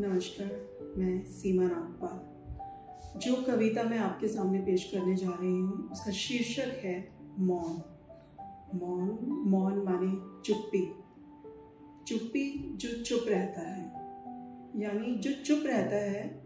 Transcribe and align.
नमस्कार, 0.00 0.78
मैं 0.96 1.24
सीमा 1.24 1.62
नागपाल 1.62 2.38
जो 3.20 3.42
कविता 3.42 3.82
मैं 3.82 3.98
आपके 3.98 4.28
सामने 4.28 4.58
पेश 4.58 4.84
करने 4.84 5.16
जा 5.16 5.28
रही 5.28 5.58
हूँ, 5.58 5.90
उसका 5.90 6.10
शीर्षक 6.10 6.72
है 6.84 7.12
मौन। 7.38 7.82
मौन 8.74 9.18
मौन 9.30 9.78
माने 9.78 10.42
चुप्पी। 10.42 10.86
चुप्पी 12.06 12.76
जो 12.76 13.02
चुप 13.02 13.24
रहता 13.28 13.60
है। 13.60 13.84
यानी 14.82 15.16
जो 15.16 15.32
चुप 15.42 15.62
रहता 15.66 15.96
है, 15.96 16.42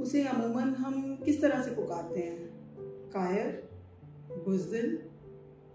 उसे 0.00 0.28
अमूमन 0.28 0.74
हम 0.74 1.16
किस 1.16 1.42
तरह 1.42 1.62
से 1.62 1.70
पुकारते 1.70 2.20
हैं? 2.20 2.48
कायर, 3.10 3.70
बुजदिल, 4.48 4.98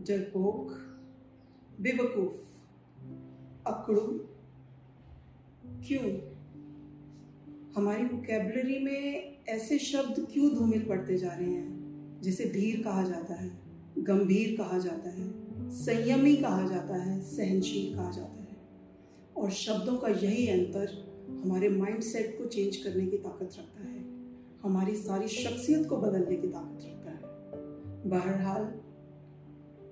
जरपोक, 0.01 0.71
बेवकूफ़, 1.81 2.61
अकड़ू। 3.67 4.25
क्यों? 5.87 6.30
हमारी 7.75 8.03
वोकेबलरी 8.03 8.79
में 8.79 9.31
ऐसे 9.49 9.79
शब्द 9.79 10.27
क्यों 10.33 10.55
धूमिल 10.55 10.85
पड़ते 10.85 11.17
जा 11.17 11.33
रहे 11.33 11.49
हैं? 11.49 11.81
जिसे 12.21 12.45
धीर 12.45 12.83
कहा 12.83 13.03
जाता 13.03 13.33
है, 13.33 13.51
गंभीर 13.97 14.57
कहा 14.57 14.77
जाता 14.77 15.09
है, 15.09 15.33
संयमी 15.69 16.35
कहा 16.35 16.67
जाता 16.67 16.95
है, 16.95 17.21
सहनशील 17.21 17.95
कहा 17.95 18.11
जाता 18.11 18.41
है। 18.41 18.57
और 19.37 19.51
शब्दों 19.51 19.97
का 19.97 20.07
यही 20.07 20.47
अंतर 20.47 21.11
हमारे 21.43 21.69
माइंड 21.69 21.99
सेट 21.99 22.37
को 22.37 22.45
चेंज 22.45 22.77
करने 22.77 23.07
की 23.07 23.17
ताकत 23.17 23.43
रखता 23.43 23.83
है। 23.83 24.05
हमारी 24.61 24.95
सारी 24.95 25.27
शख्सियत 25.27 25.87
को 25.87 25.97
बदलने 25.97 26.35
की 26.35 26.47
ताकत 26.47 26.79
रखता 26.85 27.11
है। 27.11 27.21
बहरहाल, 28.09 28.73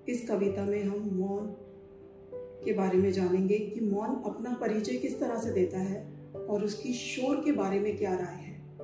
इस 0.09 0.27
कविता 0.27 0.65
में 0.65 0.83
हम 0.83 1.09
मौन 1.13 1.47
के 2.65 2.73
बारे 2.73 2.97
में 2.97 3.11
जानेंगे 3.11 3.59
कि 3.59 3.79
मौन 3.79 4.09
अपना 4.09 4.53
परिचय 4.53 4.95
किस 4.95 5.19
तरह 5.19 5.39
से 5.39 5.51
देता 5.51 5.79
है 5.79 6.18
और 6.35 6.63
उसकी 6.63 6.93
शोर 6.93 7.35
के 7.35 7.51
बारे 7.51 7.79
में 7.79 7.97
क्या 7.97 8.15
राय 8.15 8.35
है? 8.35 8.77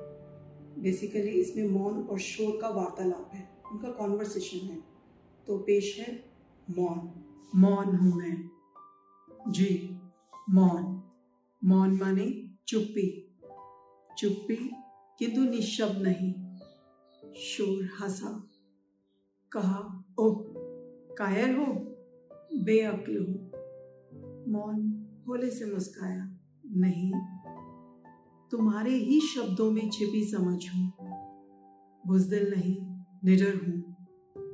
बेसिकली 0.82 1.30
इसमें 1.30 1.68
मौन 1.68 2.02
और 2.02 2.18
शोर 2.18 2.58
का 2.62 2.68
वार्तालाप 2.68 3.30
है। 3.34 3.62
उनका 3.72 3.90
कॉन्वर्सेशन 3.90 4.66
है। 4.66 4.78
तो 5.46 5.58
पेश 5.58 5.98
है, 5.98 6.24
मौन। 6.70 7.24
मौन 7.54 7.96
हूँ 7.96 8.14
मैं। 8.14 8.50
जी, 9.48 9.98
मौन। 10.50 11.02
मौन 11.64 11.96
माने 11.96 12.50
चुप्पी। 12.68 13.38
चुप्पी 14.18 14.70
किंतु 15.18 15.40
निशब्द 15.40 16.02
नहीं। 16.02 16.34
शोर, 17.34 17.84
हंसा। 17.84 18.50
कहा, 19.52 20.04
ओह, 20.18 20.44
कायर 21.14 21.58
हो? 21.58 21.66
बेअक्ल 22.64 23.18
हो। 23.18 23.32
मौन 24.52 24.80
भोले 25.26 25.50
से 25.50 25.64
मुस्काया, 25.64 26.36
नहीं। 26.66 27.35
तुम्हारे 28.50 28.90
ही 28.90 29.20
शब्दों 29.20 29.70
में 29.70 29.90
छिपी 29.90 30.24
समझ 30.24 30.64
हूँ। 30.74 30.92
बुजदिल 32.06 32.50
नहीं, 32.50 33.04
निडर 33.24 33.56
हूँ। 33.56 33.96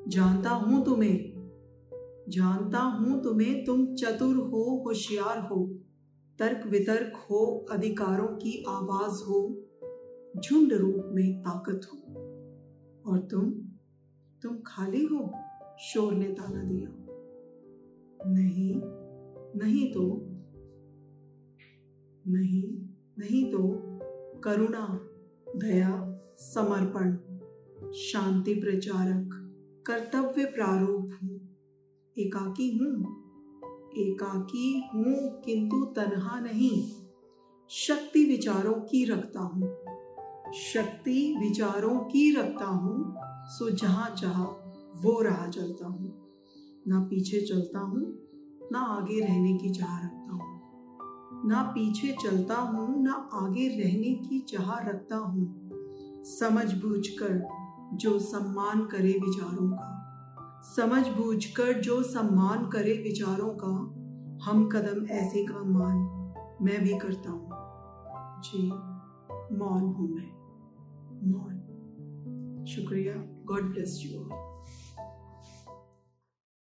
जानता 0.08 0.50
हूँ 0.50 0.84
तुम्हें। 0.84 1.32
जानता 2.28 2.78
हूँ 2.78 3.22
तुम्हें, 3.22 3.64
तुम 3.64 3.94
चतुर 3.94 4.36
हो, 4.36 4.84
होशियार 4.86 5.38
हो। 5.38 5.78
तर्क 6.38 6.66
वितर्क 6.66 7.16
हो, 7.30 7.66
अधिकारों 7.70 8.28
की 8.28 8.64
आवाज़ 8.68 9.24
हो। 9.24 9.68
झुंड 10.44 10.72
रूप 10.72 11.08
में 11.12 11.40
ताकत 11.40 11.80
हो। 11.92 11.98
और 13.12 13.18
तुम 13.18 13.50
तुम 14.42 14.58
खाली 14.66 15.04
हो, 15.04 15.32
शोर 15.78 16.14
ने 16.14 16.26
ताना 16.26 16.62
दिया। 16.62 16.88
नहीं 18.30 18.80
नहीं 19.60 19.92
तो 19.92 20.22
नहीं। 22.28 22.91
नहीं 23.22 23.44
तो 23.52 23.58
करुणा, 24.44 24.86
दया, 25.56 25.90
समर्पण, 26.38 27.12
शांति 27.92 28.54
प्रचारक, 28.54 29.34
कर्तव्य 29.86 30.44
प्रारूप 30.44 31.10
हूँ। 31.22 31.36
एकाकी 32.16 32.68
हूँ 32.78 33.20
एकाकी 33.98 34.90
हूँ 34.94 35.42
किंतु 35.42 35.84
तनहा 35.96 36.40
नहीं। 36.40 36.82
शक्ति 37.70 38.24
विचारों 38.24 38.74
की 38.82 39.04
रखता 39.04 39.40
हूँ, 39.40 39.70
शक्ति 40.52 41.36
विचारों 41.40 41.98
की 42.04 42.30
रखता 42.36 42.66
हूँ, 42.66 43.14
सो 43.48 43.70
जहाँ 43.70 44.10
चाह 44.10 44.42
वो 45.02 45.20
राह 45.22 45.48
चलता 45.48 45.86
हूँ। 45.86 46.12
ना 46.88 47.00
पीछे 47.00 47.40
चलता 47.40 47.78
हूँ, 47.78 48.02
ना 48.72 48.80
आगे 48.96 49.20
रहने 49.20 49.58
की 49.58 49.70
चाह 49.70 49.98
रखता 50.04 50.32
हूँ। 50.32 50.51
ना 51.44 51.62
पीछे 51.62 52.16
चलता 52.22 52.54
हूँ, 52.54 53.02
ना 53.02 53.30
आगे 53.34 53.68
रहने 53.68 54.14
की 54.14 54.40
चाह 54.40 54.88
रखता 54.88 55.16
हूँ। 55.16 55.70
समझ 56.24 56.72
बूझ 56.72 57.08
कर 57.08 57.48
जो 57.92 58.18
सम्मान 58.18 58.86
करे 58.86 59.12
विचारों 59.12 59.70
का। 59.72 59.98
समझ 60.76 61.08
बूझ 61.08 61.44
कर 61.44 61.80
जो 61.80 62.02
सम्मान 62.02 62.66
करे 62.68 62.92
विचारों 62.92 63.50
का, 63.64 64.02
हम 64.44 64.68
कदम 64.68 65.06
ऐसे 65.06 65.44
का 65.44 65.58
मान 65.58 65.96
मैं 66.62 66.84
भी 66.84 66.98
करता 66.98 67.30
हूँ। 67.30 67.50
जी, 68.42 68.68
मौन 69.56 69.82
हूँ 69.82 70.08
मैं। 70.08 70.30
मौन। 71.32 71.58
शुक्रिया। 72.68 73.14
God 73.44 73.62
bless 73.62 74.02
you 74.06 74.20
all 74.20 74.30